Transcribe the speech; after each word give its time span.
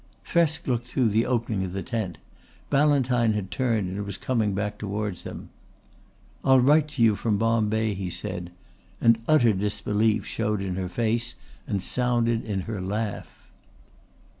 Thresk 0.25 0.65
looked 0.65 0.87
through 0.87 1.09
the 1.09 1.27
opening 1.27 1.63
of 1.63 1.73
the 1.73 1.83
tent. 1.83 2.17
Ballantyne 2.71 3.33
had 3.33 3.51
turned 3.51 3.87
and 3.87 4.03
was 4.03 4.17
coming 4.17 4.55
back 4.55 4.79
towards 4.79 5.23
them. 5.23 5.49
"I'll 6.43 6.59
write 6.59 6.87
to 6.93 7.03
you 7.03 7.15
from 7.15 7.37
Bombay," 7.37 7.93
he 7.93 8.09
said, 8.09 8.49
and 8.99 9.21
utter 9.27 9.53
disbelief 9.53 10.25
showed 10.25 10.59
in 10.59 10.73
her 10.73 10.89
face 10.89 11.35
and 11.67 11.83
sounded 11.83 12.43
in 12.43 12.61
her 12.61 12.81
laugh. 12.81 13.31